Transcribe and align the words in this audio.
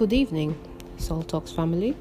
Good 0.00 0.14
evening, 0.14 0.58
Salt 0.96 1.28
Talks 1.28 1.52
family. 1.52 1.94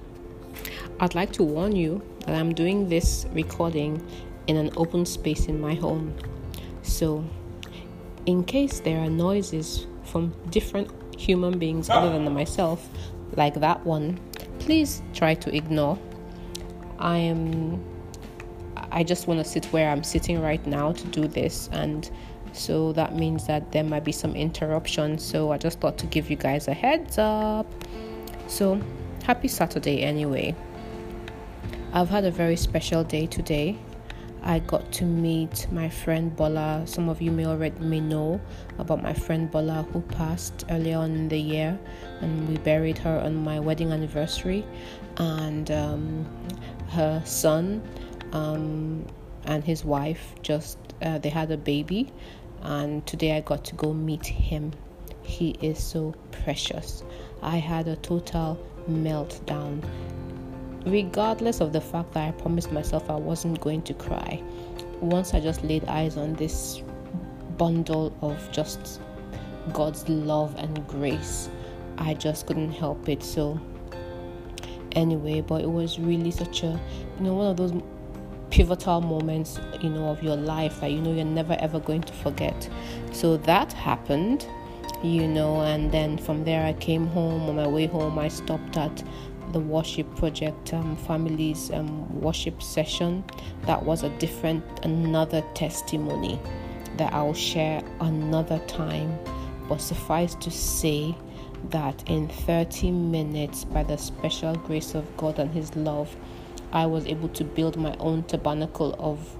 I'd 1.01 1.16
like 1.16 1.33
to 1.33 1.44
warn 1.44 1.75
you 1.75 2.01
that 2.25 2.33
I'm 2.33 2.53
doing 2.53 2.87
this 2.87 3.25
recording 3.33 4.01
in 4.48 4.56
an 4.56 4.72
open 4.78 5.06
space 5.06 5.48
in 5.48 5.60
my 5.60 5.74
home. 5.74 6.16
So, 6.82 7.25
in 8.26 8.46
case 8.46 8.80
there 8.80 9.02
are 9.02 9.09
noises 9.09 9.86
from 10.05 10.34
different 10.50 10.90
human 11.20 11.59
beings 11.59 11.90
other 11.90 12.09
than 12.09 12.34
myself, 12.34 12.88
like 13.36 13.55
that 13.55 13.86
one, 13.86 14.18
please 14.59 15.02
try 15.13 15.34
to 15.34 15.54
ignore. 15.54 16.00
I 17.00 17.18
am 17.18 17.84
I 18.94 19.04
just 19.04 19.27
want 19.27 19.41
to 19.41 19.44
sit 19.44 19.66
where 19.73 19.90
I'm 19.90 20.05
sitting 20.05 20.41
right 20.41 20.66
now 20.66 20.94
to 20.94 21.08
do 21.08 21.27
this 21.27 21.68
and 21.73 22.09
so 22.54 22.91
that 22.93 23.16
means 23.16 23.47
that 23.47 23.71
there 23.71 23.84
might 23.84 24.04
be 24.04 24.12
some 24.12 24.35
interruption. 24.35 25.17
So 25.17 25.52
I 25.52 25.57
just 25.57 25.80
thought 25.80 25.98
to 25.99 26.05
give 26.07 26.30
you 26.30 26.35
guys 26.35 26.67
a 26.67 26.73
heads 26.73 27.17
up. 27.17 27.67
So 28.48 28.81
happy 29.23 29.48
Saturday 29.48 30.02
anyway. 30.02 30.55
I've 31.93 32.09
had 32.09 32.26
a 32.26 32.31
very 32.31 32.55
special 32.55 33.04
day 33.04 33.26
today. 33.26 33.77
I 34.41 34.59
got 34.59 34.91
to 34.93 35.05
meet 35.05 35.67
my 35.71 35.90
friend 35.90 36.35
Bola. 36.35 36.84
Some 36.85 37.09
of 37.09 37.21
you 37.21 37.31
may 37.31 37.45
already 37.45 37.77
may 37.80 37.99
know 37.99 38.40
about 38.77 39.04
my 39.04 39.13
friend 39.13 39.52
Bola 39.52 39.85
who 39.91 40.02
passed 40.02 40.66
earlier 40.70 40.98
on 40.98 41.12
in 41.12 41.29
the 41.29 41.40
year, 41.40 41.77
and 42.21 42.48
we 42.48 42.57
buried 42.57 42.98
her 42.99 43.20
on 43.20 43.35
my 43.35 43.59
wedding 43.59 43.91
anniversary. 43.91 44.66
And 45.18 45.70
um, 45.71 46.26
her 46.90 47.21
son 47.26 47.81
um, 48.31 49.05
and 49.45 49.63
his 49.63 49.84
wife 49.84 50.34
just 50.41 50.77
uh, 51.02 51.18
they 51.18 51.29
had 51.29 51.52
a 51.52 51.57
baby, 51.57 52.12
and 52.62 53.05
today 53.05 53.38
I 53.38 53.41
got 53.41 53.63
to 53.66 53.76
go 53.76 53.94
meet 53.94 54.26
him. 54.26 54.73
He 55.22 55.52
is 55.62 55.81
so 55.81 56.13
precious. 56.32 57.04
I 57.41 57.57
had 57.57 57.88
a 57.88 57.96
total 57.98 58.60
meltdown. 58.90 59.84
Regardless 60.85 61.62
of 61.62 61.74
the 61.74 61.82
fact 61.82 62.13
that 62.13 62.27
I 62.27 62.32
promised 62.32 62.71
myself 62.71 63.10
I 63.10 63.15
wasn't 63.15 63.60
going 63.62 63.82
to 63.84 63.93
cry, 63.93 64.41
once 65.02 65.33
I 65.33 65.39
just 65.39 65.63
laid 65.63 65.85
eyes 65.85 66.17
on 66.17 66.33
this 66.33 66.81
bundle 67.57 68.15
of 68.21 68.52
just 68.52 69.02
God's 69.73 70.07
love 70.09 70.55
and 70.57 70.87
grace, 70.87 71.49
I 71.97 72.13
just 72.13 72.47
couldn't 72.47 72.71
help 72.71 73.07
it. 73.09 73.23
So, 73.23 73.59
anyway, 74.93 75.41
but 75.41 75.61
it 75.61 75.69
was 75.69 75.99
really 75.99 76.31
such 76.31 76.63
a, 76.63 76.80
you 77.17 77.23
know, 77.23 77.35
one 77.35 77.47
of 77.47 77.57
those 77.57 77.73
pivotal 78.50 79.02
moments, 79.02 79.59
you 79.81 79.89
know, 79.89 80.09
of 80.09 80.23
your 80.23 80.36
life 80.36 80.81
that 80.81 80.92
you 80.92 81.02
know 81.02 81.14
you're 81.14 81.25
never 81.25 81.55
ever 81.59 81.80
going 81.80 82.02
to 82.03 82.14
forget. 82.14 82.69
So 83.11 83.38
that 83.38 83.73
happened, 83.73 84.47
you 85.03 85.28
know, 85.28 85.61
and 85.61 85.92
then 85.92 86.17
from 86.17 86.44
there 86.44 86.66
I 86.66 86.73
came 86.73 87.08
home. 87.08 87.50
On 87.50 87.55
my 87.55 87.67
way 87.67 87.88
home, 87.88 88.17
I 88.20 88.27
stopped 88.27 88.77
at 88.77 89.03
the 89.52 89.59
worship 89.59 90.16
project 90.16 90.73
um, 90.73 90.95
families 90.95 91.72
um, 91.72 92.22
worship 92.22 92.61
session. 92.61 93.23
That 93.64 93.83
was 93.83 94.03
a 94.03 94.09
different, 94.17 94.64
another 94.83 95.44
testimony 95.55 96.39
that 96.97 97.14
I'll 97.14 97.33
share 97.33 97.83
another 98.02 98.59
time. 98.67 99.17
But 99.67 99.81
suffice 99.81 100.33
to 100.36 100.50
say, 100.50 101.16
that 101.70 102.03
in 102.09 102.27
30 102.27 102.92
minutes, 102.92 103.66
by 103.66 103.83
the 103.83 103.97
special 103.97 104.55
grace 104.55 104.95
of 104.95 105.05
God 105.17 105.39
and 105.39 105.52
His 105.52 105.75
love, 105.75 106.16
I 106.71 106.85
was 106.85 107.05
able 107.05 107.29
to 107.29 107.43
build 107.43 107.77
my 107.77 107.95
own 107.99 108.23
tabernacle 108.23 108.95
of 108.99 109.35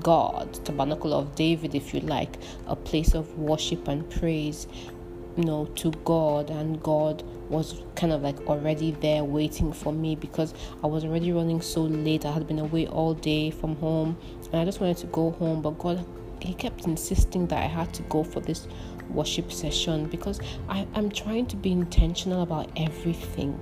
God, 0.00 0.52
tabernacle 0.64 1.14
of 1.14 1.34
David, 1.34 1.74
if 1.74 1.94
you 1.94 2.00
like, 2.00 2.36
a 2.66 2.76
place 2.76 3.14
of 3.14 3.38
worship 3.38 3.88
and 3.88 4.08
praise, 4.10 4.66
you 5.36 5.44
know, 5.44 5.66
to 5.76 5.90
God. 6.04 6.50
And 6.50 6.82
God 6.82 7.22
was 7.48 7.82
kind 7.94 8.12
of 8.12 8.22
like 8.22 8.40
already 8.46 8.92
there 8.92 9.24
waiting 9.24 9.72
for 9.72 9.92
me 9.92 10.16
because 10.16 10.54
I 10.82 10.86
was 10.86 11.04
already 11.04 11.32
running 11.32 11.60
so 11.60 11.82
late. 11.82 12.26
I 12.26 12.32
had 12.32 12.46
been 12.46 12.58
away 12.58 12.86
all 12.86 13.14
day 13.14 13.50
from 13.50 13.76
home 13.76 14.16
and 14.52 14.60
I 14.60 14.64
just 14.64 14.80
wanted 14.80 14.98
to 14.98 15.06
go 15.06 15.30
home, 15.32 15.62
but 15.62 15.78
God, 15.78 16.04
He 16.40 16.54
kept 16.54 16.86
insisting 16.86 17.46
that 17.48 17.58
I 17.58 17.66
had 17.66 17.92
to 17.94 18.02
go 18.04 18.24
for 18.24 18.40
this 18.40 18.66
worship 19.10 19.52
session 19.52 20.06
because 20.06 20.40
I, 20.68 20.86
I'm 20.94 21.10
trying 21.10 21.46
to 21.46 21.56
be 21.56 21.72
intentional 21.72 22.42
about 22.42 22.70
everything. 22.76 23.58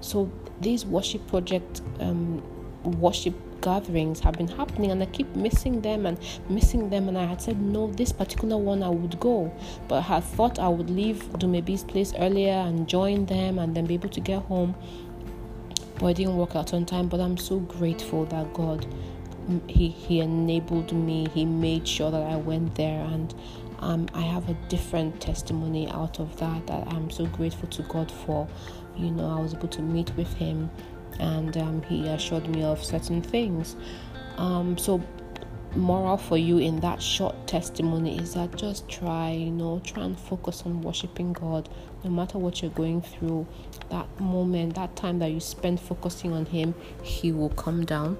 So, 0.00 0.30
these 0.60 0.86
worship 0.86 1.26
project 1.26 1.82
um, 2.00 2.42
worship 2.86 3.34
gatherings 3.60 4.20
have 4.20 4.34
been 4.34 4.48
happening 4.48 4.90
and 4.90 5.02
I 5.02 5.06
keep 5.06 5.34
missing 5.34 5.80
them 5.80 6.06
and 6.06 6.18
missing 6.48 6.88
them 6.88 7.08
and 7.08 7.18
I 7.18 7.24
had 7.24 7.42
said 7.42 7.60
no 7.60 7.88
this 7.88 8.12
particular 8.12 8.56
one 8.56 8.82
I 8.82 8.88
would 8.88 9.18
go. 9.18 9.52
But 9.88 9.96
I 9.96 10.00
had 10.02 10.24
thought 10.24 10.58
I 10.58 10.68
would 10.68 10.90
leave 10.90 11.24
Dumebi's 11.38 11.84
place 11.84 12.14
earlier 12.18 12.52
and 12.52 12.88
join 12.88 13.26
them 13.26 13.58
and 13.58 13.76
then 13.76 13.86
be 13.86 13.94
able 13.94 14.10
to 14.10 14.20
get 14.20 14.42
home. 14.42 14.74
But 15.98 16.06
it 16.06 16.16
didn't 16.18 16.36
work 16.36 16.54
out 16.54 16.74
on 16.74 16.86
time 16.86 17.08
but 17.08 17.20
I'm 17.20 17.36
so 17.36 17.58
grateful 17.58 18.24
that 18.26 18.52
God 18.54 18.86
he 19.68 19.88
he 19.88 20.20
enabled 20.20 20.92
me 20.92 21.28
he 21.32 21.44
made 21.44 21.86
sure 21.86 22.10
that 22.10 22.22
I 22.22 22.36
went 22.36 22.74
there 22.74 23.04
and 23.04 23.34
um, 23.78 24.08
I 24.14 24.22
have 24.22 24.48
a 24.48 24.54
different 24.68 25.20
testimony 25.20 25.88
out 25.90 26.18
of 26.18 26.36
that 26.38 26.66
that 26.66 26.88
I'm 26.88 27.10
so 27.10 27.26
grateful 27.26 27.68
to 27.68 27.82
God 27.82 28.10
for. 28.10 28.48
You 28.96 29.10
know 29.10 29.36
I 29.36 29.40
was 29.40 29.54
able 29.54 29.68
to 29.68 29.82
meet 29.82 30.14
with 30.16 30.32
him 30.34 30.70
and 31.20 31.56
um, 31.56 31.82
he 31.82 32.06
assured 32.08 32.48
me 32.48 32.62
of 32.62 32.82
certain 32.82 33.22
things. 33.22 33.76
Um, 34.36 34.76
so, 34.76 35.02
moral 35.74 36.16
for 36.16 36.38
you 36.38 36.58
in 36.58 36.80
that 36.80 37.02
short 37.02 37.34
testimony 37.46 38.18
is 38.18 38.34
that 38.34 38.54
just 38.56 38.88
try, 38.88 39.30
you 39.30 39.50
know, 39.50 39.80
try 39.84 40.04
and 40.04 40.18
focus 40.18 40.62
on 40.64 40.80
worshiping 40.80 41.32
God 41.32 41.68
no 42.04 42.10
matter 42.10 42.38
what 42.38 42.62
you're 42.62 42.70
going 42.70 43.02
through. 43.02 43.46
That 43.90 44.08
moment, 44.20 44.74
that 44.74 44.96
time 44.96 45.18
that 45.20 45.30
you 45.30 45.40
spend 45.40 45.80
focusing 45.80 46.32
on 46.32 46.46
Him, 46.46 46.74
He 47.02 47.32
will 47.32 47.50
come 47.50 47.84
down 47.84 48.16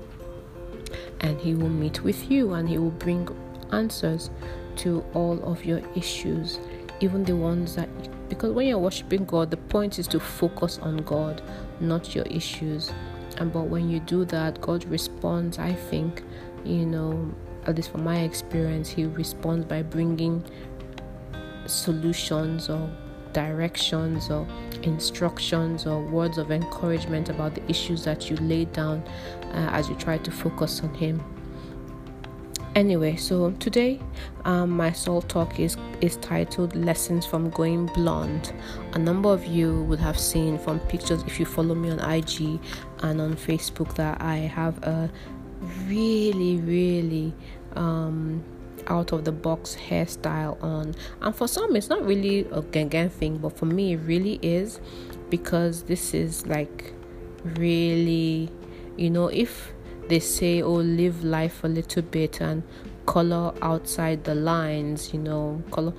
and 1.21 1.41
He 1.41 1.55
will 1.55 1.69
meet 1.69 2.03
with 2.03 2.31
you 2.31 2.53
and 2.53 2.69
He 2.69 2.79
will 2.79 2.91
bring 2.91 3.29
answers 3.73 4.31
to 4.77 5.05
all 5.15 5.43
of 5.43 5.65
your 5.65 5.83
issues, 5.95 6.59
even 7.01 7.25
the 7.25 7.35
ones 7.35 7.75
that 7.77 7.89
because 8.29 8.53
when 8.53 8.67
you're 8.67 8.79
worshiping 8.79 9.25
God, 9.25 9.51
the 9.51 9.57
point 9.57 9.99
is 9.99 10.07
to 10.09 10.21
focus 10.21 10.79
on 10.79 10.99
God, 10.99 11.43
not 11.81 12.15
your 12.15 12.25
issues. 12.27 12.93
And 13.39 13.53
but 13.53 13.65
when 13.65 13.91
you 13.91 14.01
do 14.01 14.25
that, 14.27 14.61
God 14.61 14.85
responds, 14.87 15.59
I 15.59 15.75
think, 15.75 16.23
you 16.65 16.87
know, 16.87 17.35
at 17.67 17.77
least 17.77 17.91
from 17.91 18.05
my 18.05 18.21
experience, 18.21 18.89
He 18.89 19.05
responds 19.05 19.67
by 19.67 19.83
bringing 19.83 20.45
solutions 21.67 22.71
or 22.71 22.91
directions 23.33 24.31
or 24.31 24.47
instructions 24.83 25.87
or 25.87 26.01
words 26.01 26.39
of 26.39 26.51
encouragement 26.51 27.29
about 27.29 27.55
the 27.55 27.71
issues 27.71 28.05
that 28.05 28.31
you 28.31 28.37
lay 28.37 28.65
down 28.67 29.03
uh, 29.53 29.69
as 29.73 29.89
you 29.89 29.95
try 29.97 30.17
to 30.19 30.31
focus 30.31 30.81
on 30.83 30.95
Him. 30.95 31.23
Anyway, 32.75 33.17
so 33.17 33.51
today 33.53 34.01
um, 34.45 34.71
my 34.71 34.93
salt 34.93 35.29
talk 35.29 35.59
is 35.59 35.77
is 36.01 36.17
titled 36.19 36.75
"Lessons 36.77 37.25
from 37.27 37.51
Going 37.51 37.87
Blonde." 37.87 38.53
A 38.93 38.99
number 38.99 39.29
of 39.29 39.47
you 39.47 39.83
would 39.85 40.01
have 40.01 40.19
seen 40.19 40.59
from 40.59 40.81
pictures 40.81 41.23
if 41.27 41.39
you 41.41 41.47
follow 41.47 41.75
me 41.75 41.91
on 41.91 41.99
IG 41.99 42.61
and 43.01 43.21
on 43.21 43.35
Facebook 43.37 43.95
that 43.95 44.21
I 44.21 44.37
have 44.37 44.79
a 44.83 45.11
really, 45.87 46.59
really 46.59 47.35
um, 47.75 48.45
out 48.89 49.13
of 49.13 49.25
the 49.25 49.33
box 49.33 49.77
hairstyle 49.77 50.63
on. 50.63 50.95
And 51.21 51.35
for 51.35 51.49
some, 51.49 51.77
it's 51.77 51.89
not 51.89 52.05
really 52.05 52.41
a 52.41 52.63
gangan 52.63 53.11
thing, 53.11 53.39
but 53.39 53.57
for 53.57 53.67
me, 53.67 53.95
it 53.95 53.99
really 53.99 54.39
is 54.43 54.81
because 55.31 55.83
this 55.85 56.15
is 56.15 56.47
like 56.47 56.93
really, 57.57 58.51
you 58.97 59.11
know, 59.11 59.29
if 59.29 59.73
they 60.09 60.21
say, 60.21 60.63
oh, 60.63 60.75
live 60.75 61.25
life 61.25 61.65
a 61.65 61.69
little 61.69 62.03
bit 62.03 62.41
and 62.41 62.63
color 63.07 63.55
outside 63.63 64.25
the 64.25 64.35
lines, 64.35 65.13
you 65.15 65.21
know, 65.21 65.63
color. 65.71 65.95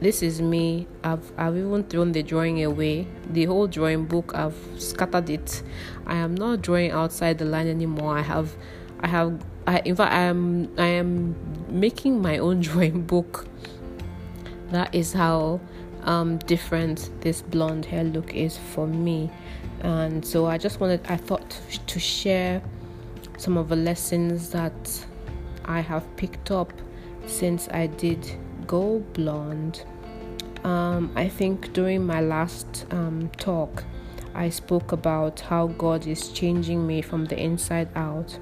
This 0.00 0.22
is 0.22 0.40
me. 0.42 0.88
I've 1.04 1.30
I've 1.38 1.56
even 1.56 1.84
thrown 1.84 2.12
the 2.12 2.22
drawing 2.22 2.64
away. 2.64 3.06
The 3.30 3.44
whole 3.44 3.66
drawing 3.66 4.06
book, 4.06 4.34
I've 4.34 4.56
scattered 4.78 5.30
it. 5.30 5.62
I 6.06 6.16
am 6.16 6.34
not 6.34 6.62
drawing 6.62 6.90
outside 6.90 7.38
the 7.38 7.44
line 7.44 7.68
anymore. 7.68 8.16
I 8.16 8.22
have, 8.22 8.56
I 9.00 9.08
have. 9.08 9.44
I, 9.66 9.80
in 9.80 9.96
fact, 9.96 10.12
I 10.12 10.22
am 10.22 10.70
I 10.78 10.86
am 10.86 11.36
making 11.68 12.20
my 12.20 12.38
own 12.38 12.60
drawing 12.68 13.02
book. 13.02 13.46
That 14.70 14.94
is 14.94 15.12
how 15.12 15.60
um, 16.02 16.38
different 16.38 17.10
this 17.20 17.42
blonde 17.42 17.84
hair 17.84 18.04
look 18.04 18.34
is 18.34 18.58
for 18.58 18.86
me, 18.86 19.30
and 19.80 20.24
so 20.24 20.46
I 20.46 20.58
just 20.58 20.80
wanted. 20.80 21.00
I 21.08 21.16
thought 21.16 21.60
to 21.86 22.00
share 22.00 22.62
some 23.38 23.56
of 23.58 23.68
the 23.68 23.76
lessons 23.76 24.50
that 24.50 25.06
I 25.66 25.80
have 25.80 26.04
picked 26.16 26.50
up 26.50 26.72
since 27.26 27.68
I 27.68 27.88
did 27.88 28.30
go 28.66 29.00
blonde. 29.12 29.84
Um, 30.64 31.12
I 31.14 31.28
think 31.28 31.72
during 31.72 32.06
my 32.06 32.20
last 32.20 32.86
um, 32.90 33.30
talk, 33.36 33.84
I 34.34 34.48
spoke 34.48 34.92
about 34.92 35.40
how 35.40 35.68
God 35.68 36.06
is 36.06 36.28
changing 36.28 36.86
me 36.86 37.02
from 37.02 37.24
the 37.24 37.38
inside 37.38 37.88
out, 37.96 38.38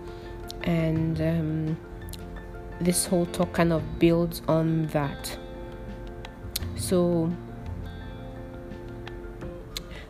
and 0.62 1.20
um, 1.20 1.76
this 2.80 3.06
whole 3.06 3.26
talk 3.26 3.52
kind 3.52 3.72
of 3.72 3.98
builds 3.98 4.42
on 4.48 4.86
that. 4.88 5.38
So, 6.76 7.32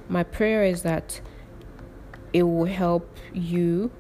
my 0.09 0.23
prayer 0.23 0.65
is 0.65 0.83
that 0.83 1.21
it 2.33 2.43
will 2.43 2.65
help 2.65 3.17
you 3.33 3.91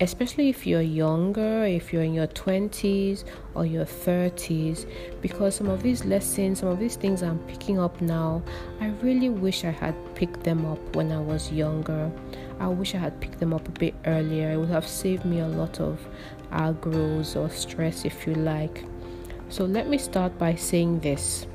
especially 0.00 0.48
if 0.48 0.66
you're 0.66 0.80
younger, 0.80 1.64
if 1.64 1.92
you're 1.92 2.02
in 2.02 2.14
your 2.14 2.26
20s 2.28 3.24
or 3.54 3.66
your 3.66 3.84
30s, 3.84 4.86
because 5.20 5.54
some 5.54 5.68
of 5.68 5.82
these 5.82 6.04
lessons, 6.06 6.60
some 6.60 6.70
of 6.70 6.78
these 6.78 6.96
things 6.96 7.22
I'm 7.22 7.38
picking 7.40 7.78
up 7.78 8.00
now, 8.00 8.42
I 8.80 8.88
really 9.02 9.28
wish 9.28 9.64
I 9.64 9.70
had 9.70 9.94
picked 10.14 10.42
them 10.42 10.64
up 10.64 10.96
when 10.96 11.12
I 11.12 11.20
was 11.20 11.52
younger. 11.52 12.10
I 12.58 12.68
wish 12.68 12.94
I 12.94 12.98
had 12.98 13.20
picked 13.20 13.40
them 13.40 13.52
up 13.52 13.68
a 13.68 13.72
bit 13.72 13.94
earlier. 14.06 14.52
It 14.52 14.56
would 14.56 14.70
have 14.70 14.88
saved 14.88 15.26
me 15.26 15.40
a 15.40 15.48
lot 15.48 15.80
of 15.80 16.00
aggros 16.50 17.36
or 17.36 17.50
stress, 17.50 18.06
if 18.06 18.26
you 18.26 18.34
like. 18.34 18.84
So 19.50 19.64
let 19.64 19.88
me 19.88 19.98
start 19.98 20.38
by 20.38 20.54
saying 20.54 21.00
this 21.00 21.46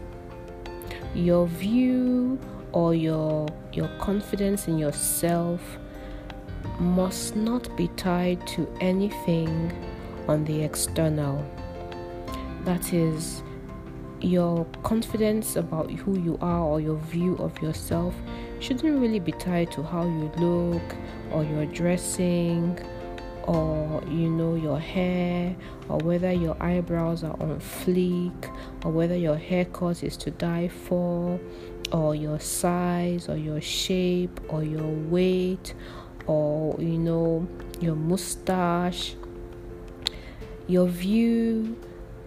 your 1.16 1.48
view 1.48 2.38
or 2.74 2.94
your 2.94 3.48
your 3.72 3.88
confidence 4.00 4.68
in 4.68 4.78
yourself 4.78 5.62
must 6.80 7.36
not 7.36 7.76
be 7.76 7.88
tied 7.90 8.46
to 8.48 8.68
anything 8.82 9.72
on 10.28 10.44
the 10.46 10.64
external. 10.64 11.46
That 12.64 12.94
is, 12.94 13.44
your 14.22 14.66
confidence 14.84 15.56
about 15.56 15.92
who 15.92 16.18
you 16.18 16.38
are 16.42 16.62
or 16.62 16.82
your 16.82 16.98
view 16.98 17.36
of 17.38 17.62
yourself 17.62 18.16
shouldn't 18.60 19.00
really 19.00 19.20
be 19.20 19.32
tied 19.34 19.72
to 19.74 19.84
how 19.84 20.04
you 20.04 20.32
look 20.38 20.96
or 21.32 21.44
your 21.44 21.66
dressing 21.68 22.80
or 23.44 24.02
you 24.08 24.30
know 24.30 24.56
your 24.56 24.80
hair 24.80 25.56
or 25.90 26.00
whether 26.00 26.32
your 26.32 26.58
eyebrows 26.62 27.24
are 27.24 27.40
on 27.40 27.60
fleek 27.60 28.52
or 28.84 28.92
whether 28.92 29.16
your 29.16 29.36
haircut 29.36 30.04
is 30.04 30.18
to 30.18 30.32
die 30.32 30.68
for 30.68 31.40
or 31.92 32.16
your 32.16 32.40
size 32.40 33.30
or 33.30 33.38
your 33.38 33.62
shape 33.62 34.40
or 34.50 34.64
your 34.64 34.88
weight 34.88 35.76
or 36.28 36.76
you 36.80 36.98
know 36.98 37.48
your 37.80 37.96
mustache 37.96 39.16
your 40.68 40.88
view 40.88 41.78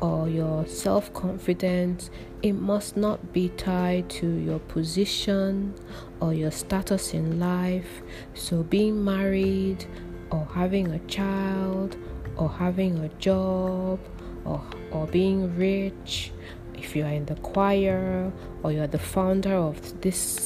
or 0.01 0.29
your 0.29 0.67
self 0.67 1.13
confidence, 1.13 2.11
it 2.43 2.53
must 2.53 2.97
not 2.97 3.33
be 3.33 3.49
tied 3.51 4.09
to 4.09 4.27
your 4.27 4.61
position 4.61 5.75
or 6.21 6.33
your 6.33 6.51
status 6.51 7.15
in 7.15 7.41
life. 7.41 8.03
So, 8.35 8.63
being 8.63 9.05
married 9.05 9.85
or 10.31 10.47
having 10.55 10.93
a 10.93 10.99
child 11.01 11.97
or 12.37 12.49
having 12.49 12.99
a 12.99 13.09
job 13.21 13.99
or, 14.45 14.63
or 14.93 15.07
being 15.09 15.57
rich, 15.57 16.31
if 16.75 16.95
you 16.95 17.05
are 17.05 17.11
in 17.11 17.25
the 17.25 17.35
choir 17.37 18.33
or 18.63 18.71
you 18.71 18.81
are 18.81 18.87
the 18.87 19.01
founder 19.01 19.55
of 19.55 20.01
this 20.01 20.39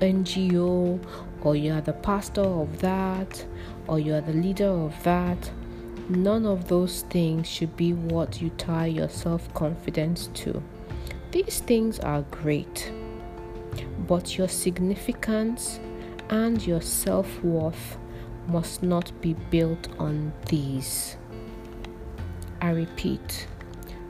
NGO 0.00 0.98
or 1.42 1.56
you 1.56 1.72
are 1.72 1.80
the 1.80 1.92
pastor 1.92 2.42
of 2.42 2.80
that, 2.80 3.44
or 3.86 3.98
you 3.98 4.14
are 4.14 4.20
the 4.20 4.32
leader 4.32 4.68
of 4.68 4.94
that. 5.04 5.50
None 6.08 6.46
of 6.46 6.68
those 6.68 7.02
things 7.02 7.46
should 7.46 7.76
be 7.76 7.92
what 7.92 8.40
you 8.40 8.50
tie 8.50 8.86
your 8.86 9.08
self 9.08 9.52
confidence 9.54 10.28
to. 10.34 10.62
These 11.30 11.60
things 11.60 11.98
are 12.00 12.22
great, 12.30 12.90
but 14.06 14.38
your 14.38 14.48
significance 14.48 15.80
and 16.30 16.66
your 16.66 16.80
self 16.80 17.42
worth 17.42 17.98
must 18.46 18.82
not 18.82 19.12
be 19.20 19.34
built 19.50 19.88
on 19.98 20.32
these. 20.46 21.16
I 22.60 22.70
repeat, 22.70 23.46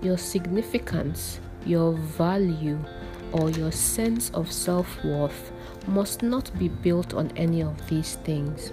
your 0.00 0.16
significance, 0.16 1.40
your 1.66 1.92
value, 1.92 2.78
or 3.32 3.50
your 3.50 3.72
sense 3.72 4.30
of 4.30 4.50
self 4.50 5.04
worth 5.04 5.52
must 5.88 6.23
not 6.23 6.56
be 6.58 6.69
built 6.69 7.14
on 7.14 7.32
any 7.37 7.62
of 7.62 7.88
these 7.88 8.17
things. 8.17 8.73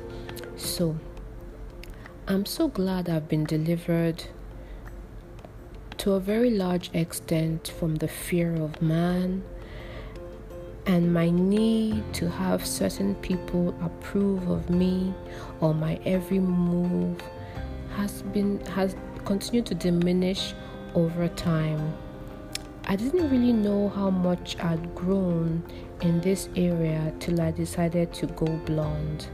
So, 0.58 0.98
I'm 2.28 2.46
so 2.46 2.68
glad 2.68 3.10
I've 3.10 3.30
been 3.30 3.44
delivered 3.46 4.24
to 5.98 6.14
a 6.14 6.20
very 6.20 6.50
large 6.50 6.90
extent 6.94 7.74
from 7.80 7.96
the 7.96 8.08
fear 8.08 8.54
of 8.56 8.82
man 8.82 9.44
and 10.86 11.14
my 11.14 11.30
need 11.30 12.04
to 12.14 12.30
have 12.30 12.66
certain 12.66 13.16
people 13.16 13.76
approve 13.82 14.48
of 14.50 14.70
me 14.70 15.14
or 15.62 15.74
my 15.74 16.00
every 16.06 16.40
move 16.40 17.20
has 17.96 18.22
been 18.22 18.60
has 18.68 18.96
continued 19.24 19.66
to 19.66 19.74
diminish 19.74 20.54
over 20.94 21.28
time 21.30 21.94
I 22.88 22.96
didn't 22.96 23.32
really 23.32 23.52
know 23.52 23.90
how 23.90 24.12
much 24.12 24.58
I'd 24.60 24.94
grown 24.94 25.64
in 26.02 26.22
this 26.22 26.50
area 26.56 27.12
till 27.20 27.42
I 27.42 27.50
decided 27.50 28.14
to 28.14 28.28
go 28.28 28.46
blonde. 28.46 29.28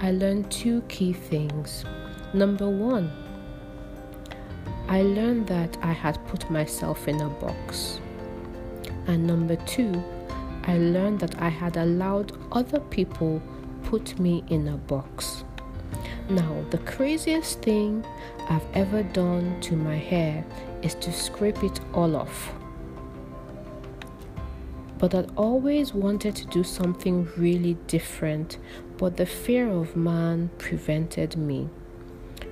I 0.00 0.10
learned 0.10 0.50
two 0.50 0.80
key 0.88 1.12
things. 1.12 1.84
Number 2.34 2.68
one, 2.68 3.12
I 4.88 5.02
learned 5.02 5.46
that 5.46 5.78
I 5.82 5.92
had 5.92 6.18
put 6.26 6.50
myself 6.50 7.06
in 7.06 7.20
a 7.20 7.28
box. 7.28 8.00
And 9.06 9.24
number 9.24 9.54
two, 9.54 10.02
I 10.64 10.76
learned 10.78 11.20
that 11.20 11.40
I 11.40 11.48
had 11.48 11.76
allowed 11.76 12.32
other 12.50 12.80
people 12.80 13.40
put 13.84 14.18
me 14.18 14.42
in 14.48 14.66
a 14.66 14.76
box. 14.76 15.44
Now, 16.28 16.64
the 16.70 16.78
craziest 16.78 17.62
thing 17.62 18.04
I've 18.50 18.66
ever 18.74 19.04
done 19.04 19.60
to 19.60 19.76
my 19.76 19.96
hair 19.96 20.44
is 20.82 20.96
to 20.96 21.12
scrape 21.12 21.62
it 21.62 21.78
all 21.94 22.16
off 22.16 22.52
but 24.98 25.14
I'd 25.14 25.30
always 25.36 25.92
wanted 25.92 26.34
to 26.36 26.46
do 26.46 26.64
something 26.64 27.28
really 27.36 27.74
different, 27.86 28.58
but 28.96 29.16
the 29.16 29.26
fear 29.26 29.68
of 29.68 29.94
man 29.94 30.50
prevented 30.58 31.36
me. 31.36 31.68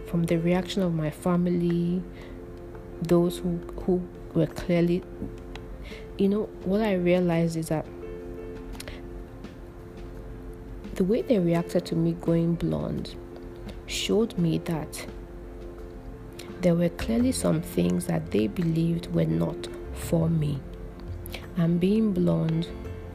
From 0.06 0.25
the 0.25 0.37
reaction 0.37 0.82
of 0.82 0.94
my 0.94 1.11
family, 1.11 2.02
those 3.00 3.38
who, 3.38 3.58
who 3.82 4.06
were 4.35 4.46
clearly, 4.46 5.02
you 6.19 6.29
know, 6.29 6.44
what 6.64 6.82
I 6.82 6.94
realized 6.94 7.56
is 7.56 7.69
that 7.69 7.87
the 10.94 11.05
way 11.05 11.23
they 11.23 11.38
reacted 11.38 11.87
to 11.87 11.96
me 11.96 12.12
going 12.12 12.55
blonde 12.55 13.17
showed 13.87 14.38
me 14.38 14.58
that 14.58 15.06
there 16.61 16.75
were 16.75 16.91
clearly 16.91 17.32
some 17.32 17.62
things 17.62 18.06
that 18.06 18.31
they 18.31 18.46
believed 18.46 19.12
were 19.14 19.25
not 19.25 19.69
for 19.94 20.29
me 20.29 20.61
and 21.56 21.80
being 21.80 22.12
blonde 22.12 22.69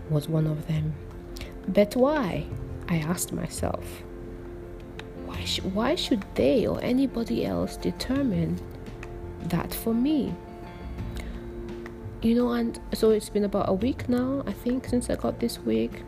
was 0.09 0.27
one 0.27 0.47
of 0.47 0.67
them. 0.67 0.93
But 1.67 1.95
why? 1.95 2.45
I 2.87 2.97
asked 2.97 3.31
myself. 3.33 3.85
Why, 5.25 5.43
sh- 5.43 5.61
why 5.61 5.95
should 5.95 6.23
they 6.35 6.65
or 6.65 6.81
anybody 6.81 7.45
else 7.45 7.77
determine 7.77 8.59
that 9.45 9.73
for 9.73 9.93
me? 9.93 10.33
You 12.21 12.35
know, 12.35 12.51
and 12.51 12.79
so 12.93 13.11
it's 13.11 13.29
been 13.29 13.45
about 13.45 13.69
a 13.69 13.73
week 13.73 14.09
now, 14.09 14.43
I 14.45 14.51
think, 14.51 14.87
since 14.87 15.09
I 15.09 15.15
got 15.15 15.39
this 15.39 15.59
wig. 15.59 16.03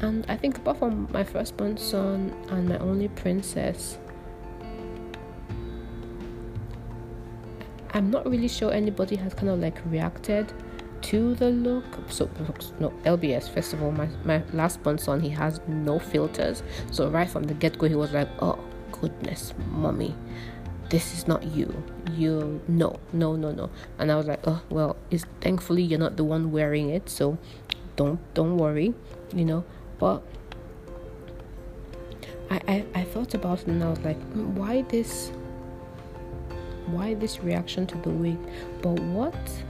And 0.00 0.26
I 0.28 0.36
think, 0.36 0.58
apart 0.58 0.78
from 0.78 1.08
my 1.12 1.24
firstborn 1.24 1.76
son 1.76 2.34
and 2.48 2.68
my 2.68 2.78
only 2.78 3.08
princess, 3.08 3.98
I'm 7.94 8.10
not 8.10 8.28
really 8.28 8.48
sure 8.48 8.72
anybody 8.72 9.16
has 9.16 9.34
kind 9.34 9.48
of 9.48 9.60
like 9.60 9.78
reacted 9.86 10.52
to 11.02 11.34
the 11.34 11.50
look. 11.50 11.84
So 12.08 12.28
no 12.80 12.90
LBS. 13.04 13.48
First 13.50 13.72
of 13.72 13.82
all, 13.82 13.92
my 13.92 14.08
my 14.24 14.42
last 14.52 14.82
born 14.82 14.98
son 14.98 15.20
he 15.20 15.28
has 15.30 15.60
no 15.66 15.98
filters. 15.98 16.62
So 16.90 17.08
right 17.08 17.28
from 17.28 17.44
the 17.44 17.54
get 17.54 17.78
go, 17.78 17.88
he 17.88 17.94
was 17.94 18.12
like, 18.12 18.28
"Oh 18.40 18.58
goodness, 18.92 19.54
mommy." 19.70 20.14
This 20.90 21.14
is 21.14 21.26
not 21.26 21.42
you. 21.44 21.72
You 22.12 22.60
no, 22.68 23.00
no, 23.12 23.34
no, 23.34 23.50
no. 23.50 23.70
And 23.98 24.12
I 24.12 24.16
was 24.16 24.26
like, 24.26 24.40
oh 24.46 24.60
well, 24.68 24.96
it's 25.10 25.24
thankfully 25.40 25.82
you're 25.82 25.98
not 25.98 26.18
the 26.18 26.24
one 26.24 26.52
wearing 26.52 26.90
it, 26.90 27.08
so 27.08 27.38
don't 27.96 28.20
don't 28.34 28.58
worry, 28.58 28.92
you 29.34 29.46
know. 29.46 29.64
But 29.98 30.22
I, 32.50 32.60
I, 32.68 32.84
I 32.94 33.04
thought 33.04 33.32
about 33.32 33.60
it 33.60 33.68
and 33.68 33.82
I 33.82 33.88
was 33.88 34.00
like, 34.00 34.20
mm, 34.34 34.48
why 34.48 34.82
this 34.82 35.32
why 36.86 37.14
this 37.14 37.40
reaction 37.40 37.86
to 37.86 37.96
the 37.98 38.10
wig? 38.10 38.38
But 38.82 39.00
what 39.00 39.64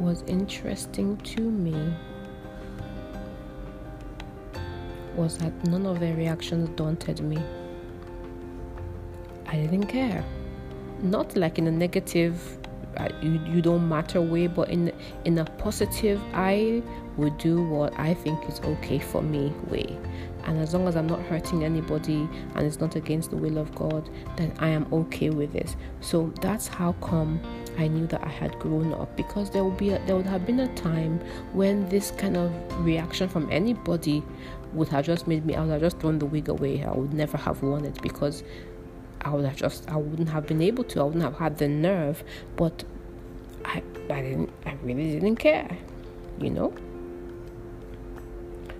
was 0.00 0.24
interesting 0.26 1.16
to 1.18 1.40
me 1.42 1.94
was 5.14 5.36
that 5.38 5.52
none 5.66 5.86
of 5.86 6.00
their 6.00 6.16
reactions 6.16 6.68
daunted 6.70 7.20
me. 7.20 7.38
I 9.46 9.56
didn't 9.56 9.86
care. 9.86 10.24
Not 11.02 11.36
like 11.36 11.58
in 11.58 11.66
a 11.66 11.70
negative, 11.70 12.58
uh, 12.96 13.08
you, 13.20 13.40
you 13.46 13.62
don't 13.62 13.88
matter 13.88 14.20
way, 14.20 14.46
but 14.46 14.70
in 14.70 14.92
in 15.24 15.38
a 15.38 15.44
positive, 15.44 16.20
I 16.32 16.82
would 17.16 17.36
do 17.38 17.62
what 17.64 17.98
I 17.98 18.14
think 18.14 18.48
is 18.48 18.60
okay 18.60 18.98
for 18.98 19.22
me 19.22 19.52
way. 19.68 19.98
And 20.44 20.58
as 20.58 20.72
long 20.72 20.88
as 20.88 20.96
I'm 20.96 21.06
not 21.06 21.20
hurting 21.22 21.64
anybody 21.64 22.28
and 22.54 22.66
it's 22.66 22.80
not 22.80 22.96
against 22.96 23.30
the 23.30 23.36
will 23.36 23.58
of 23.58 23.74
God, 23.74 24.08
then 24.36 24.52
I 24.58 24.68
am 24.68 24.86
okay 24.92 25.30
with 25.30 25.52
this. 25.52 25.76
So 26.00 26.32
that's 26.40 26.66
how 26.66 26.92
come 26.94 27.40
I 27.78 27.88
knew 27.88 28.06
that 28.08 28.22
I 28.24 28.28
had 28.28 28.58
grown 28.58 28.92
up 28.92 29.16
because 29.16 29.50
there 29.50 29.64
would 29.64 29.76
be 29.76 29.90
a, 29.90 29.98
there 30.06 30.16
would 30.16 30.26
have 30.26 30.46
been 30.46 30.60
a 30.60 30.74
time 30.74 31.20
when 31.52 31.88
this 31.88 32.10
kind 32.12 32.36
of 32.36 32.52
reaction 32.84 33.28
from 33.28 33.50
anybody 33.50 34.22
would 34.72 34.88
have 34.88 35.06
just 35.06 35.26
made 35.26 35.44
me, 35.46 35.54
I 35.56 35.60
would 35.60 35.70
have 35.70 35.80
just 35.80 35.98
thrown 35.98 36.18
the 36.18 36.26
wig 36.26 36.48
away. 36.48 36.84
I 36.84 36.92
would 36.92 37.12
never 37.12 37.36
have 37.36 37.62
worn 37.62 37.84
it 37.84 38.00
because 38.02 38.42
I 39.22 39.30
would 39.30 39.44
have 39.44 39.56
just, 39.56 39.88
I 39.88 39.96
wouldn't 39.96 40.28
have 40.28 40.46
been 40.46 40.62
able 40.62 40.84
to. 40.84 41.00
I 41.00 41.04
wouldn't 41.04 41.24
have 41.24 41.36
had 41.36 41.58
the 41.58 41.68
nerve. 41.68 42.22
But 42.56 42.84
I, 43.64 43.82
I 44.08 44.22
didn't, 44.22 44.50
I 44.66 44.74
really 44.82 45.12
didn't 45.12 45.36
care, 45.36 45.76
you 46.38 46.50
know? 46.50 46.74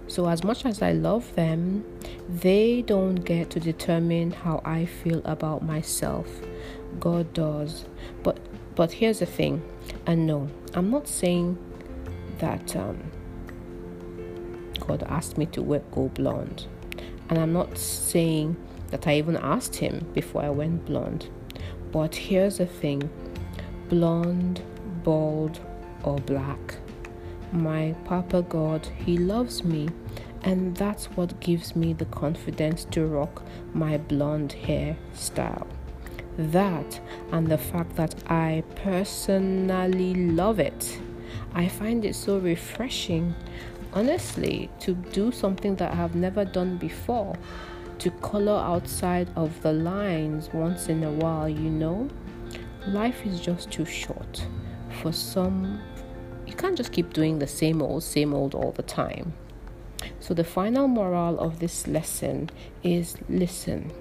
So, 0.07 0.29
as 0.29 0.43
much 0.43 0.65
as 0.65 0.83
I 0.83 0.93
love 0.93 1.33
them, 1.37 1.85
they 2.29 2.83
don't 2.83 3.17
get 3.17 3.51
to 3.51 3.61
determine 3.61 4.33
how 4.33 4.61
I 4.65 4.87
feel 4.87 5.23
about 5.25 5.63
myself. 5.63 6.27
God 6.99 7.33
does. 7.33 7.85
But 8.25 8.41
but 8.81 8.93
here's 8.93 9.19
the 9.19 9.27
thing, 9.27 9.61
and 10.07 10.27
no, 10.27 10.49
I'm 10.73 10.91
not 10.91 11.07
saying 11.07 11.59
that 12.39 12.75
um, 12.75 12.99
God 14.87 15.03
asked 15.03 15.37
me 15.37 15.45
to 15.53 15.83
go 15.93 16.09
blonde, 16.09 16.67
and 17.29 17.39
I'm 17.39 17.53
not 17.53 17.77
saying 17.77 18.57
that 18.91 19.07
I 19.07 19.19
even 19.19 19.37
asked 19.37 19.77
Him 19.77 20.11
before 20.15 20.43
I 20.43 20.49
went 20.49 20.87
blonde. 20.87 21.29
But 21.93 22.15
here's 22.15 22.57
the 22.57 22.65
thing: 22.65 23.11
blonde, 23.91 24.63
bald, 25.05 25.61
or 26.03 26.17
black 26.17 26.79
my 27.53 27.95
Papa 28.07 28.41
God, 28.49 28.87
He 29.05 29.19
loves 29.19 29.63
me, 29.63 29.91
and 30.41 30.75
that's 30.75 31.05
what 31.17 31.39
gives 31.41 31.77
me 31.77 31.93
the 31.93 32.07
confidence 32.07 32.87
to 32.93 33.05
rock 33.05 33.43
my 33.75 33.99
blonde 33.99 34.53
hair 34.53 34.97
style. 35.13 35.67
That 36.39 37.01
and 37.33 37.47
the 37.47 37.59
fact 37.59 37.97
that 37.97 38.15
I 38.31 38.63
personally 38.77 40.15
love 40.15 40.59
it. 40.59 40.99
I 41.55 41.69
find 41.69 42.05
it 42.05 42.15
so 42.15 42.39
refreshing, 42.39 43.35
honestly, 43.93 44.71
to 44.81 44.95
do 44.95 45.33
something 45.33 45.77
that 45.77 45.93
I 45.93 45.97
have 45.97 46.15
never 46.15 46.45
done 46.45 46.77
before, 46.77 47.37
to 47.99 48.11
color 48.11 48.59
outside 48.59 49.29
of 49.37 49.63
the 49.63 49.73
lines 49.73 50.49
once 50.53 50.89
in 50.89 51.03
a 51.05 51.11
while, 51.11 51.49
you 51.49 51.71
know. 51.71 52.09
Life 52.87 53.27
is 53.27 53.41
just 53.41 53.71
too 53.71 53.85
short 53.85 54.47
for 55.03 55.13
some 55.13 55.81
you 56.51 56.57
can't 56.57 56.77
just 56.77 56.91
keep 56.91 57.13
doing 57.13 57.39
the 57.39 57.47
same 57.47 57.81
old, 57.81 58.03
same 58.03 58.35
old 58.35 58.57
all 58.57 58.73
the 58.73 58.83
time. 58.83 59.35
So, 60.19 60.35
the 60.35 60.43
final 60.43 60.89
moral 60.89 61.39
of 61.39 61.61
this 61.61 61.87
lesson 61.87 62.51
is 62.83 63.17
listen. 63.29 63.93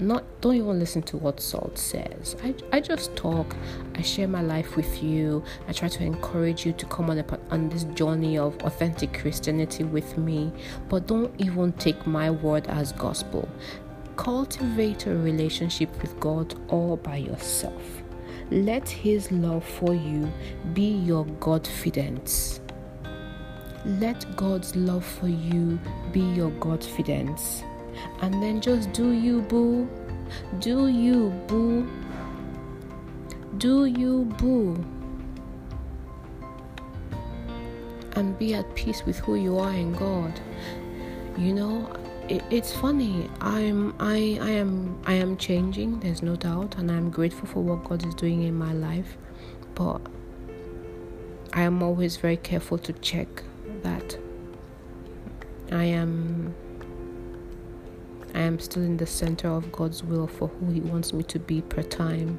Not 0.00 0.24
don't 0.40 0.56
even 0.56 0.80
listen 0.80 1.02
to 1.02 1.16
what 1.16 1.40
Salt 1.40 1.78
says. 1.78 2.34
I, 2.42 2.54
I 2.72 2.80
just 2.80 3.14
talk, 3.14 3.54
I 3.94 4.02
share 4.02 4.26
my 4.26 4.42
life 4.42 4.74
with 4.74 5.02
you. 5.02 5.44
I 5.68 5.72
try 5.72 5.88
to 5.88 6.02
encourage 6.02 6.66
you 6.66 6.72
to 6.72 6.86
come 6.86 7.10
on 7.10 7.18
a, 7.18 7.38
on 7.50 7.68
this 7.68 7.84
journey 7.84 8.36
of 8.36 8.56
authentic 8.62 9.12
Christianity 9.14 9.84
with 9.84 10.18
me, 10.18 10.52
but 10.88 11.06
don't 11.06 11.32
even 11.40 11.72
take 11.74 12.06
my 12.08 12.28
word 12.30 12.66
as 12.66 12.90
gospel. 12.92 13.48
Cultivate 14.16 15.06
a 15.06 15.14
relationship 15.16 15.90
with 16.02 16.18
God 16.18 16.54
all 16.68 16.96
by 16.96 17.16
yourself. 17.16 17.82
Let 18.50 18.88
His 18.88 19.30
love 19.30 19.64
for 19.64 19.94
you 19.94 20.30
be 20.72 20.90
your 20.98 21.24
Godfidence. 21.24 22.60
Let 23.84 24.36
God's 24.36 24.74
love 24.74 25.04
for 25.04 25.28
you 25.28 25.78
be 26.12 26.20
your 26.20 26.50
Godfidence. 26.52 27.62
And 28.20 28.42
then 28.42 28.60
just 28.60 28.92
do 28.92 29.12
you, 29.12 29.42
boo. 29.42 29.88
Do 30.58 30.88
you, 30.88 31.30
boo. 31.46 31.88
Do 33.58 33.86
you, 33.86 34.24
boo. 34.38 34.84
And 38.16 38.38
be 38.38 38.54
at 38.54 38.74
peace 38.74 39.04
with 39.04 39.18
who 39.18 39.34
you 39.34 39.58
are 39.58 39.72
in 39.72 39.92
God. 39.94 40.40
You 41.36 41.52
know, 41.52 41.90
it's 42.28 42.72
funny. 42.72 43.28
I'm 43.40 43.94
I 43.98 44.38
I 44.40 44.50
am 44.50 44.98
I 45.04 45.14
am 45.14 45.36
changing. 45.36 46.00
There's 46.00 46.22
no 46.22 46.36
doubt, 46.36 46.76
and 46.78 46.90
I'm 46.90 47.10
grateful 47.10 47.48
for 47.48 47.60
what 47.60 47.84
God 47.84 48.06
is 48.06 48.14
doing 48.14 48.42
in 48.42 48.54
my 48.54 48.72
life. 48.72 49.16
But 49.74 50.00
I 51.52 51.62
am 51.62 51.82
always 51.82 52.16
very 52.16 52.36
careful 52.36 52.78
to 52.78 52.92
check 52.94 53.28
that 53.82 54.18
I 55.70 55.84
am 55.84 56.54
I 58.34 58.40
am 58.40 58.58
still 58.58 58.82
in 58.82 58.96
the 58.96 59.06
center 59.06 59.48
of 59.48 59.70
God's 59.72 60.02
will 60.02 60.26
for 60.26 60.48
who 60.48 60.70
He 60.72 60.80
wants 60.80 61.12
me 61.12 61.22
to 61.24 61.38
be 61.38 61.62
per 61.62 61.82
time. 61.82 62.38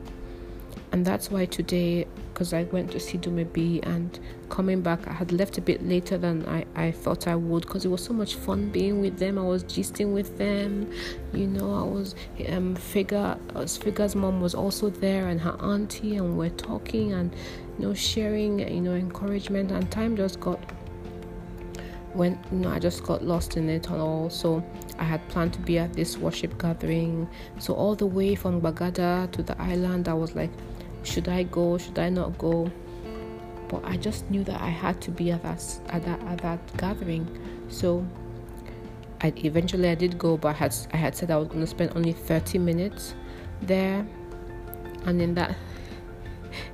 And 0.91 1.05
that's 1.05 1.31
why 1.31 1.45
today 1.45 2.07
because 2.33 2.51
i 2.51 2.63
went 2.63 2.91
to 2.91 2.99
see 2.99 3.17
dumebi 3.17 3.85
and 3.85 4.19
coming 4.49 4.81
back 4.81 5.07
i 5.07 5.13
had 5.13 5.31
left 5.31 5.57
a 5.57 5.61
bit 5.61 5.81
later 5.87 6.17
than 6.17 6.45
i, 6.47 6.65
I 6.75 6.91
thought 6.91 7.29
i 7.29 7.35
would 7.35 7.63
because 7.63 7.85
it 7.85 7.87
was 7.87 8.03
so 8.03 8.11
much 8.11 8.35
fun 8.35 8.69
being 8.71 8.99
with 8.99 9.17
them. 9.17 9.37
I 9.37 9.43
was 9.43 9.63
gisting 9.63 10.13
with 10.13 10.37
them 10.37 10.91
you 11.33 11.47
know 11.47 11.73
i 11.73 11.83
was 11.83 12.13
um 12.49 12.75
figure 12.75 13.37
was 13.53 13.77
figure's 13.77 14.15
mom 14.17 14.41
was 14.41 14.53
also 14.53 14.89
there 14.89 15.29
and 15.29 15.39
her 15.39 15.55
auntie 15.61 16.17
and 16.17 16.37
we're 16.37 16.49
talking 16.49 17.13
and 17.13 17.33
you 17.79 17.87
know 17.87 17.93
sharing 17.93 18.59
you 18.59 18.81
know 18.81 18.93
encouragement. 18.93 19.71
And 19.71 19.89
time 19.91 20.15
just 20.15 20.39
got 20.39 20.59
when 22.15 22.39
you 22.51 22.59
know 22.59 22.69
I 22.69 22.79
just 22.79 23.03
got 23.03 23.23
lost 23.23 23.57
in 23.57 23.69
it 23.69 23.89
and 23.89 24.01
all. 24.01 24.29
So 24.29 24.63
I 24.97 25.03
had 25.03 25.27
planned 25.27 25.53
to 25.53 25.59
be 25.59 25.77
at 25.77 25.93
this 25.93 26.17
worship 26.17 26.57
gathering. 26.59 27.27
So 27.59 27.73
all 27.73 27.95
the 27.95 28.05
way 28.05 28.35
from 28.35 28.61
Magodo 28.61 29.31
to 29.31 29.43
the 29.43 29.59
island, 29.61 30.07
I 30.07 30.13
was 30.13 30.35
like, 30.35 30.51
should 31.03 31.27
I 31.27 31.43
go? 31.43 31.77
Should 31.77 31.99
I 31.99 32.09
not 32.09 32.37
go? 32.37 32.71
But 33.67 33.83
I 33.83 33.97
just 33.97 34.29
knew 34.29 34.43
that 34.43 34.61
I 34.61 34.69
had 34.69 35.01
to 35.01 35.11
be 35.11 35.31
at 35.31 35.43
that 35.43 35.63
at 35.89 36.05
that 36.05 36.21
at 36.23 36.37
that 36.39 36.77
gathering. 36.77 37.27
So 37.69 38.05
I 39.21 39.33
eventually 39.37 39.89
I 39.89 39.95
did 39.95 40.17
go, 40.17 40.37
but 40.37 40.49
I 40.49 40.53
had 40.53 40.75
I 40.93 40.97
had 40.97 41.15
said 41.15 41.31
I 41.31 41.37
was 41.37 41.47
going 41.47 41.61
to 41.61 41.67
spend 41.67 41.91
only 41.95 42.13
30 42.13 42.59
minutes 42.59 43.15
there, 43.61 44.05
and 45.05 45.21
in 45.21 45.33
that 45.35 45.55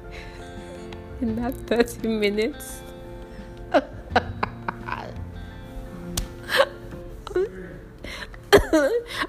in 1.21 1.35
that 1.37 1.53
30 1.67 2.07
minutes. 2.07 2.81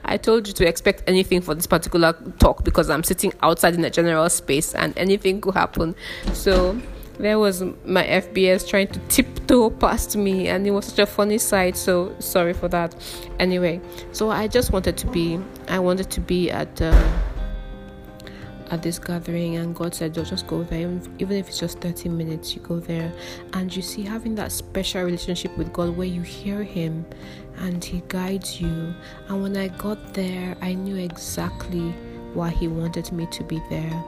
I 0.04 0.16
told 0.16 0.46
you 0.46 0.54
to 0.54 0.66
expect 0.66 1.02
anything 1.06 1.40
for 1.40 1.54
this 1.54 1.66
particular 1.66 2.12
talk 2.38 2.64
because 2.64 2.90
I'm 2.90 3.04
sitting 3.04 3.32
outside 3.42 3.74
in 3.74 3.84
a 3.84 3.90
general 3.90 4.28
space 4.30 4.74
and 4.74 4.96
anything 4.96 5.40
could 5.40 5.54
happen. 5.54 5.94
So 6.32 6.80
there 7.18 7.38
was 7.38 7.62
my 7.84 8.04
FBS 8.04 8.68
trying 8.68 8.88
to 8.88 8.98
tiptoe 9.08 9.70
past 9.70 10.16
me, 10.16 10.48
and 10.48 10.66
it 10.66 10.70
was 10.70 10.86
such 10.86 10.98
a 10.98 11.06
funny 11.06 11.38
sight. 11.38 11.76
So 11.76 12.14
sorry 12.18 12.52
for 12.52 12.68
that. 12.68 12.94
Anyway, 13.38 13.80
so 14.12 14.30
I 14.30 14.48
just 14.48 14.72
wanted 14.72 14.96
to 14.98 15.06
be, 15.08 15.38
I 15.68 15.78
wanted 15.78 16.10
to 16.10 16.20
be 16.20 16.50
at. 16.50 16.80
Uh, 16.80 17.10
at 18.72 18.82
this 18.82 18.98
gathering 18.98 19.56
and 19.56 19.76
God 19.76 19.94
said, 19.94 20.16
"You'll 20.16 20.24
just 20.24 20.46
go 20.46 20.64
there, 20.64 20.88
even 21.18 21.36
if 21.36 21.48
it's 21.48 21.58
just 21.58 21.78
30 21.80 22.08
minutes, 22.08 22.54
you 22.54 22.62
go 22.62 22.80
there 22.80 23.12
and 23.52 23.74
you 23.74 23.82
see 23.82 24.02
having 24.02 24.34
that 24.36 24.50
special 24.50 25.02
relationship 25.02 25.56
with 25.58 25.72
God 25.72 25.96
where 25.96 26.06
you 26.06 26.22
hear 26.22 26.62
Him 26.62 27.04
and 27.58 27.84
He 27.84 28.02
guides 28.08 28.60
you. 28.60 28.94
And 29.28 29.42
when 29.42 29.56
I 29.56 29.68
got 29.68 30.14
there, 30.14 30.56
I 30.62 30.72
knew 30.72 30.96
exactly 30.96 31.92
why 32.32 32.48
He 32.48 32.66
wanted 32.66 33.12
me 33.12 33.26
to 33.26 33.44
be 33.44 33.62
there. 33.68 34.04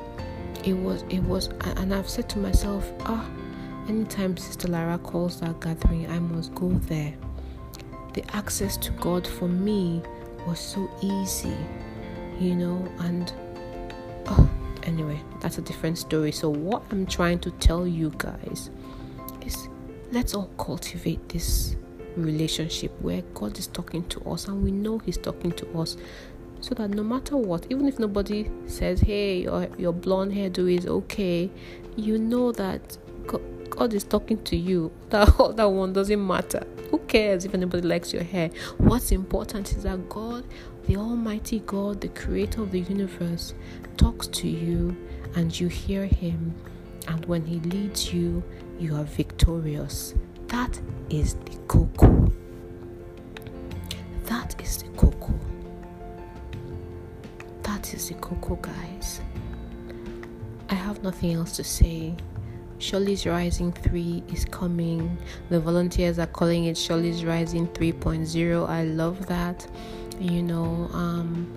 It 0.65 0.73
was, 0.73 1.05
it 1.11 1.21
was, 1.21 1.51
and 1.77 1.95
I've 1.95 2.09
said 2.09 2.29
to 2.31 2.39
myself, 2.39 2.91
ah, 3.01 3.29
anytime 3.87 4.35
Sister 4.39 4.69
Lara 4.69 4.97
calls 4.97 5.41
that 5.41 5.61
gathering, 5.61 6.11
I 6.11 6.19
must 6.19 6.55
go 6.55 6.71
there. 6.89 7.13
The 8.15 8.25
access 8.35 8.79
to 8.79 8.93
God 8.93 9.27
for 9.27 9.47
me 9.47 10.03
was 10.47 10.59
so 10.59 10.89
easy, 11.03 11.57
you 12.41 12.55
know, 12.55 12.89
and 13.01 13.31
oh, 14.27 14.49
anyway, 14.85 15.21
that's 15.41 15.59
a 15.59 15.63
different 15.63 15.99
story. 15.99 16.33
So, 16.33 16.49
what 16.51 16.83
I'm 16.91 17.07
trying 17.07 17.41
to 17.41 17.51
tell 17.53 17.87
you 17.87 18.13
guys 18.19 18.71
is 19.45 19.69
let's 20.13 20.35
all 20.35 20.51
cultivate 20.59 21.29
this 21.29 21.77
relationship 22.17 22.93
where 23.01 23.23
God 23.35 23.59
is 23.59 23.67
talking 23.67 24.05
to 24.09 24.21
us 24.31 24.47
and 24.47 24.63
we 24.63 24.71
know 24.71 24.99
He's 24.99 25.19
talking 25.19 25.53
to 25.53 25.79
us. 25.79 25.97
So 26.61 26.75
that 26.77 26.91
no 26.91 27.03
matter 27.03 27.37
what, 27.37 27.67
even 27.69 27.87
if 27.87 27.99
nobody 27.99 28.51
says, 28.67 29.01
hey, 29.01 29.43
your, 29.43 29.69
your 29.77 29.93
blonde 29.93 30.33
hairdo 30.33 30.75
is 30.75 30.87
okay, 30.87 31.51
you 31.97 32.17
know 32.17 32.53
that 32.53 32.97
God, 33.27 33.43
God 33.69 33.93
is 33.93 34.05
talking 34.05 34.43
to 34.45 34.57
you. 34.57 34.91
That 35.11 35.57
that 35.57 35.71
one 35.71 35.93
doesn't 35.93 36.27
matter. 36.27 36.67
Who 36.91 36.99
cares 37.09 37.45
if 37.45 37.55
anybody 37.55 37.87
likes 37.87 38.13
your 38.13 38.23
hair? 38.25 38.51
What's 38.79 39.13
important 39.13 39.73
is 39.73 39.85
that 39.85 40.09
God, 40.09 40.45
the 40.87 40.97
Almighty 40.97 41.61
God, 41.61 42.01
the 42.01 42.09
creator 42.09 42.63
of 42.63 42.71
the 42.71 42.81
universe, 42.81 43.55
talks 43.97 44.27
to 44.29 44.49
you 44.49 44.97
and 45.35 45.59
you 45.59 45.69
hear 45.69 46.07
him. 46.07 46.55
And 47.09 47.25
when 47.27 47.45
he 47.45 47.61
leads 47.61 48.13
you, 48.13 48.43
you 48.79 48.97
are 48.97 49.05
victorious. 49.05 50.15
That 50.49 50.81
is 51.11 51.35
the 51.35 51.57
cocoa. 51.69 52.33
That 54.25 54.61
is 54.63 54.79
the 54.79 54.89
cocoa. 54.91 55.39
That 57.63 57.93
is 57.95 58.09
the 58.09 58.15
cocoa, 58.15 58.57
guys. 58.57 59.21
I 60.71 60.75
have 60.75 61.03
nothing 61.03 61.33
else 61.35 61.57
to 61.57 61.65
say 61.65 62.15
Shirley's 62.79 63.27
Rising 63.27 63.73
3 63.73 64.23
is 64.33 64.45
coming. 64.45 65.17
The 65.49 65.61
volunteers 65.61 66.19
are 66.19 66.27
calling 66.27 66.65
it 66.65 66.77
Shirley's 66.77 67.25
Rising 67.25 67.69
3.0. 67.69 68.69
I 68.69 68.85
love 68.85 69.27
that. 69.27 69.67
You 70.21 70.43
know, 70.43 70.89
um, 70.93 71.53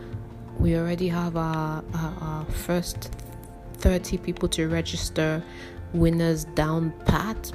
we 0.57 0.75
already 0.77 1.07
have 1.09 1.37
our, 1.37 1.83
our, 1.93 2.13
our 2.21 2.45
first 2.45 3.11
30 3.75 4.17
people 4.17 4.49
to 4.49 4.67
register 4.67 5.43
winners 5.93 6.45
down 6.45 6.91
pat 7.05 7.51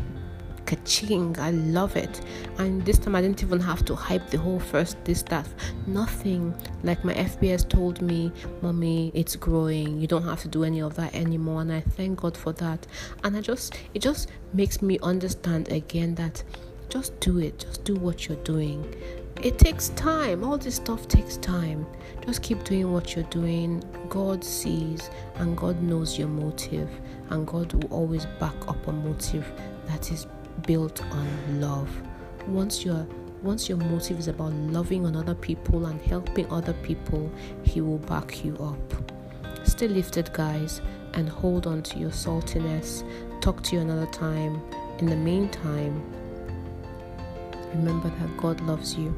Kaching, 0.72 1.38
I 1.38 1.50
love 1.50 1.96
it. 1.96 2.22
And 2.56 2.82
this 2.86 2.98
time 2.98 3.14
I 3.14 3.20
didn't 3.20 3.42
even 3.42 3.60
have 3.60 3.84
to 3.84 3.94
hype 3.94 4.30
the 4.30 4.38
whole 4.38 4.58
first 4.58 4.96
this 5.04 5.22
that 5.24 5.46
nothing. 5.86 6.54
Like 6.82 7.04
my 7.04 7.12
FBS 7.12 7.68
told 7.68 8.00
me, 8.00 8.32
Mommy, 8.62 9.10
it's 9.12 9.36
growing. 9.36 10.00
You 10.00 10.06
don't 10.06 10.24
have 10.24 10.40
to 10.40 10.48
do 10.48 10.64
any 10.64 10.80
of 10.80 10.94
that 10.94 11.14
anymore. 11.14 11.60
And 11.60 11.70
I 11.70 11.80
thank 11.80 12.20
God 12.20 12.38
for 12.38 12.54
that. 12.54 12.86
And 13.22 13.36
I 13.36 13.42
just 13.42 13.78
it 13.92 14.00
just 14.00 14.30
makes 14.54 14.80
me 14.80 14.98
understand 15.02 15.70
again 15.70 16.14
that 16.14 16.42
just 16.88 17.20
do 17.20 17.38
it. 17.38 17.58
Just 17.58 17.84
do 17.84 17.94
what 17.96 18.26
you're 18.26 18.42
doing. 18.44 18.94
It 19.42 19.58
takes 19.58 19.90
time. 19.90 20.42
All 20.42 20.56
this 20.56 20.76
stuff 20.76 21.06
takes 21.06 21.36
time. 21.36 21.86
Just 22.24 22.42
keep 22.42 22.64
doing 22.64 22.90
what 22.90 23.14
you're 23.14 23.26
doing. 23.26 23.84
God 24.08 24.42
sees 24.42 25.10
and 25.34 25.54
God 25.54 25.82
knows 25.82 26.18
your 26.18 26.28
motive. 26.28 26.88
And 27.28 27.46
God 27.46 27.74
will 27.74 27.92
always 27.92 28.24
back 28.40 28.56
up 28.68 28.86
a 28.86 28.92
motive 28.92 29.46
that 29.86 30.10
is 30.10 30.26
built 30.66 31.02
on 31.12 31.60
love. 31.60 31.90
Once 32.46 32.84
your 32.84 33.06
once 33.42 33.68
your 33.68 33.78
motive 33.78 34.20
is 34.20 34.28
about 34.28 34.52
loving 34.52 35.04
on 35.04 35.16
other 35.16 35.34
people 35.34 35.86
and 35.86 36.00
helping 36.02 36.50
other 36.52 36.74
people, 36.74 37.30
he 37.64 37.80
will 37.80 37.98
back 37.98 38.44
you 38.44 38.56
up. 38.58 39.12
Stay 39.66 39.88
lifted, 39.88 40.32
guys, 40.32 40.80
and 41.14 41.28
hold 41.28 41.66
on 41.66 41.82
to 41.82 41.98
your 41.98 42.10
saltiness. 42.10 43.02
Talk 43.40 43.62
to 43.64 43.76
you 43.76 43.82
another 43.82 44.06
time. 44.06 44.62
In 44.98 45.06
the 45.06 45.16
meantime, 45.16 46.00
remember 47.74 48.10
that 48.10 48.36
God 48.36 48.60
loves 48.60 48.94
you. 48.94 49.12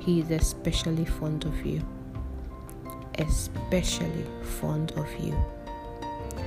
He 0.00 0.20
is 0.20 0.30
especially 0.30 1.04
fond 1.04 1.44
of 1.44 1.64
you. 1.64 1.82
Especially 3.18 4.26
fond 4.42 4.92
of 4.92 5.08
you. 5.20 5.36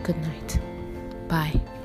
Good 0.04 0.18
night. 0.18 0.60
Bye. 1.30 1.79